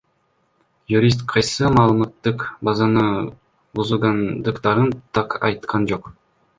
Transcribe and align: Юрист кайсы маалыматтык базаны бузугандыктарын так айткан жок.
Юрист 0.93 1.21
кайсы 1.33 1.69
маалыматтык 1.75 2.47
базаны 2.69 3.05
бузугандыктарын 3.75 4.93
так 5.17 5.41
айткан 5.49 5.91
жок. 5.95 6.15